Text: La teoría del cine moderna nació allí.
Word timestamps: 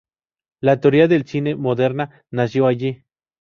La 0.61 0.79
teoría 0.79 1.07
del 1.07 1.25
cine 1.27 1.53
moderna 1.55 2.23
nació 2.31 2.65
allí. 2.65 3.03